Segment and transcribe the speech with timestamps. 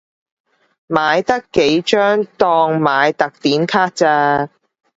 [0.89, 4.49] 買得幾張當買特典卡咋